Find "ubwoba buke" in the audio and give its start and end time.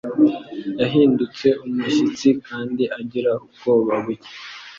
3.45-4.31